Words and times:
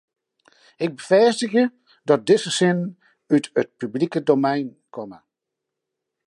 Ik 0.83 0.91
befêstigje 0.95 1.63
dat 2.07 2.21
dizze 2.27 2.51
sinnen 2.59 2.89
út 3.35 3.45
it 3.61 3.67
publike 3.79 4.19
domein 4.27 4.67
komme. 4.95 5.19